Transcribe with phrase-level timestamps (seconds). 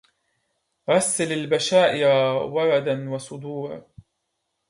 [0.89, 2.07] رسل البشائر
[2.43, 3.85] ورد وصدور